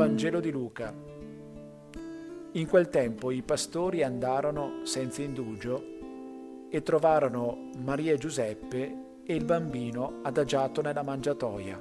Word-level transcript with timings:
Vangelo 0.00 0.40
di 0.40 0.50
Luca. 0.50 0.94
In 2.52 2.66
quel 2.66 2.88
tempo 2.88 3.30
i 3.30 3.42
pastori 3.42 4.02
andarono 4.02 4.80
senza 4.84 5.20
indugio 5.20 6.70
e 6.70 6.82
trovarono 6.82 7.68
Maria 7.84 8.14
e 8.14 8.16
Giuseppe 8.16 9.20
e 9.22 9.34
il 9.34 9.44
bambino 9.44 10.20
adagiato 10.22 10.80
nella 10.80 11.02
mangiatoia. 11.02 11.78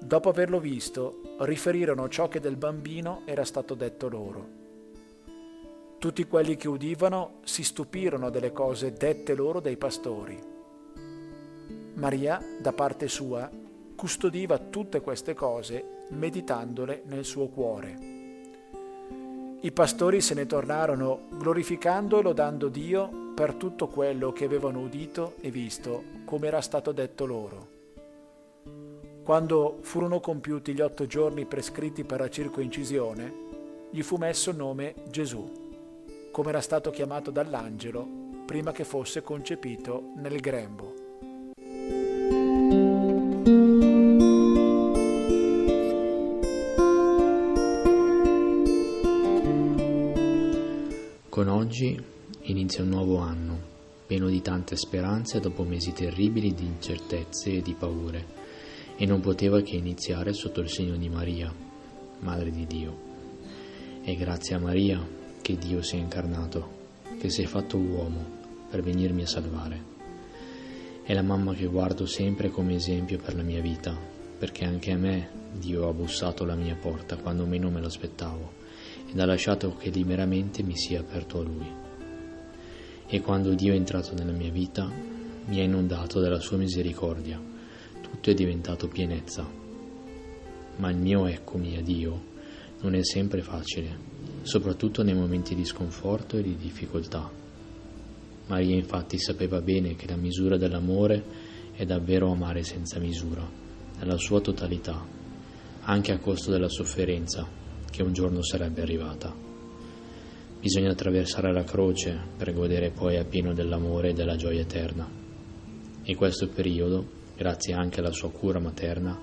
Dopo 0.00 0.30
averlo 0.30 0.60
visto, 0.60 1.36
riferirono 1.40 2.08
ciò 2.08 2.28
che 2.28 2.40
del 2.40 2.56
bambino 2.56 3.20
era 3.26 3.44
stato 3.44 3.74
detto 3.74 4.08
loro. 4.08 4.48
Tutti 5.98 6.26
quelli 6.26 6.56
che 6.56 6.68
udivano 6.68 7.40
si 7.44 7.64
stupirono 7.64 8.30
delle 8.30 8.50
cose 8.50 8.94
dette 8.94 9.34
loro 9.34 9.60
dai 9.60 9.76
pastori. 9.76 10.40
Maria, 11.96 12.42
da 12.62 12.72
parte 12.72 13.08
sua, 13.08 13.60
custodiva 14.02 14.58
tutte 14.58 15.00
queste 15.00 15.32
cose 15.32 16.06
meditandole 16.08 17.02
nel 17.06 17.24
suo 17.24 17.46
cuore. 17.46 17.96
I 19.60 19.70
pastori 19.70 20.20
se 20.20 20.34
ne 20.34 20.44
tornarono 20.44 21.28
glorificando 21.30 22.18
e 22.18 22.22
lodando 22.22 22.66
Dio 22.66 23.30
per 23.32 23.54
tutto 23.54 23.86
quello 23.86 24.32
che 24.32 24.44
avevano 24.44 24.80
udito 24.80 25.34
e 25.40 25.52
visto, 25.52 26.02
come 26.24 26.48
era 26.48 26.60
stato 26.60 26.90
detto 26.90 27.26
loro. 27.26 27.68
Quando 29.22 29.78
furono 29.82 30.18
compiuti 30.18 30.74
gli 30.74 30.80
otto 30.80 31.06
giorni 31.06 31.46
prescritti 31.46 32.02
per 32.02 32.18
la 32.18 32.28
circoincisione, 32.28 33.34
gli 33.92 34.02
fu 34.02 34.16
messo 34.16 34.50
nome 34.50 34.94
Gesù, 35.10 35.48
come 36.32 36.48
era 36.48 36.60
stato 36.60 36.90
chiamato 36.90 37.30
dall'angelo 37.30 38.04
prima 38.46 38.72
che 38.72 38.82
fosse 38.82 39.22
concepito 39.22 40.10
nel 40.16 40.40
grembo. 40.40 41.01
Con 51.32 51.48
oggi 51.48 51.98
inizia 52.42 52.82
un 52.82 52.90
nuovo 52.90 53.16
anno, 53.16 53.58
pieno 54.06 54.28
di 54.28 54.42
tante 54.42 54.76
speranze 54.76 55.40
dopo 55.40 55.62
mesi 55.62 55.94
terribili 55.94 56.52
di 56.52 56.66
incertezze 56.66 57.52
e 57.52 57.62
di 57.62 57.72
paure, 57.72 58.26
e 58.98 59.06
non 59.06 59.20
poteva 59.20 59.62
che 59.62 59.76
iniziare 59.76 60.34
sotto 60.34 60.60
il 60.60 60.68
segno 60.68 60.94
di 60.94 61.08
Maria, 61.08 61.50
Madre 62.18 62.50
di 62.50 62.66
Dio. 62.66 62.98
È 64.02 64.14
grazie 64.14 64.56
a 64.56 64.58
Maria 64.58 65.02
che 65.40 65.56
Dio 65.56 65.80
si 65.80 65.96
è 65.96 66.00
incarnato, 66.00 66.68
che 67.18 67.30
si 67.30 67.40
è 67.40 67.46
fatto 67.46 67.78
uomo 67.78 68.22
per 68.68 68.82
venirmi 68.82 69.22
a 69.22 69.26
salvare. 69.26 69.82
È 71.02 71.14
la 71.14 71.22
mamma 71.22 71.54
che 71.54 71.64
guardo 71.64 72.04
sempre 72.04 72.50
come 72.50 72.74
esempio 72.74 73.16
per 73.16 73.34
la 73.34 73.42
mia 73.42 73.62
vita, 73.62 73.98
perché 74.38 74.66
anche 74.66 74.92
a 74.92 74.98
me 74.98 75.30
Dio 75.52 75.88
ha 75.88 75.92
bussato 75.94 76.42
alla 76.42 76.56
mia 76.56 76.76
porta 76.76 77.16
quando 77.16 77.46
meno 77.46 77.70
me 77.70 77.80
lo 77.80 77.86
aspettavo 77.86 78.60
ed 79.12 79.20
ha 79.20 79.26
lasciato 79.26 79.76
che 79.76 79.90
liberamente 79.90 80.62
mi 80.62 80.74
sia 80.74 81.00
aperto 81.00 81.38
a 81.38 81.42
Lui. 81.42 81.70
E 83.06 83.20
quando 83.20 83.52
Dio 83.52 83.74
è 83.74 83.76
entrato 83.76 84.14
nella 84.14 84.32
mia 84.32 84.50
vita, 84.50 84.90
mi 85.44 85.60
ha 85.60 85.62
inondato 85.62 86.18
della 86.18 86.40
sua 86.40 86.56
misericordia, 86.56 87.38
tutto 88.00 88.30
è 88.30 88.34
diventato 88.34 88.88
pienezza. 88.88 89.46
Ma 90.76 90.90
il 90.90 90.96
mio 90.96 91.26
eccomi 91.26 91.76
a 91.76 91.82
Dio 91.82 92.30
non 92.80 92.94
è 92.94 93.04
sempre 93.04 93.42
facile, 93.42 93.98
soprattutto 94.42 95.02
nei 95.02 95.14
momenti 95.14 95.54
di 95.54 95.66
sconforto 95.66 96.38
e 96.38 96.42
di 96.42 96.56
difficoltà. 96.56 97.30
Maria 98.46 98.74
infatti 98.74 99.18
sapeva 99.18 99.60
bene 99.60 99.94
che 99.94 100.08
la 100.08 100.16
misura 100.16 100.56
dell'amore 100.56 101.22
è 101.74 101.84
davvero 101.84 102.30
amare 102.30 102.62
senza 102.62 102.98
misura, 102.98 103.46
nella 103.98 104.16
sua 104.16 104.40
totalità, 104.40 105.04
anche 105.82 106.12
a 106.12 106.18
costo 106.18 106.50
della 106.50 106.68
sofferenza 106.68 107.60
che 107.92 108.02
un 108.02 108.14
giorno 108.14 108.42
sarebbe 108.42 108.80
arrivata. 108.80 109.32
Bisogna 110.58 110.90
attraversare 110.90 111.52
la 111.52 111.62
croce 111.62 112.18
per 112.38 112.54
godere 112.54 112.90
poi 112.90 113.18
appieno 113.18 113.52
dell'amore 113.52 114.08
e 114.08 114.12
della 114.14 114.34
gioia 114.34 114.62
eterna. 114.62 115.08
E 116.02 116.14
questo 116.16 116.48
periodo, 116.48 117.06
grazie 117.36 117.74
anche 117.74 118.00
alla 118.00 118.10
sua 118.10 118.30
cura 118.30 118.58
materna, 118.58 119.20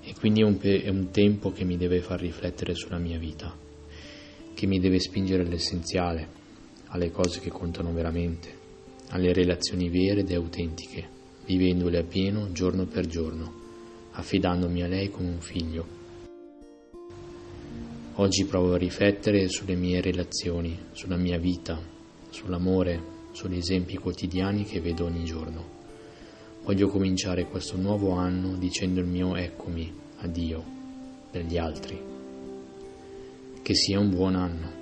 è 0.00 0.12
quindi 0.14 0.42
un, 0.42 0.58
pe- 0.58 0.82
è 0.82 0.88
un 0.88 1.10
tempo 1.10 1.52
che 1.52 1.64
mi 1.64 1.76
deve 1.76 2.00
far 2.00 2.18
riflettere 2.18 2.74
sulla 2.74 2.98
mia 2.98 3.18
vita, 3.18 3.56
che 4.54 4.66
mi 4.66 4.80
deve 4.80 4.98
spingere 4.98 5.44
all'essenziale, 5.44 6.28
alle 6.86 7.12
cose 7.12 7.38
che 7.38 7.50
contano 7.50 7.92
veramente, 7.92 8.52
alle 9.10 9.32
relazioni 9.32 9.88
vere 9.88 10.20
ed 10.20 10.32
autentiche, 10.32 11.08
vivendole 11.46 11.98
appieno 11.98 12.50
giorno 12.50 12.86
per 12.86 13.06
giorno, 13.06 13.52
affidandomi 14.12 14.82
a 14.82 14.88
lei 14.88 15.10
come 15.10 15.28
un 15.28 15.40
figlio 15.40 15.98
Oggi 18.14 18.44
provo 18.44 18.74
a 18.74 18.76
riflettere 18.76 19.48
sulle 19.48 19.76
mie 19.76 20.00
relazioni, 20.00 20.76
sulla 20.92 21.16
mia 21.16 21.38
vita, 21.38 21.80
sull'amore, 22.28 23.00
sugli 23.32 23.56
esempi 23.56 23.96
quotidiani 23.96 24.64
che 24.64 24.80
vedo 24.80 25.04
ogni 25.06 25.24
giorno. 25.24 25.78
Voglio 26.64 26.88
cominciare 26.88 27.46
questo 27.46 27.76
nuovo 27.76 28.10
anno 28.10 28.56
dicendo 28.56 29.00
il 29.00 29.06
mio 29.06 29.36
eccomi 29.36 29.90
a 30.18 30.26
Dio 30.26 30.62
per 31.30 31.44
gli 31.44 31.56
altri. 31.56 31.98
Che 33.62 33.74
sia 33.74 33.98
un 33.98 34.10
buon 34.10 34.34
anno. 34.34 34.78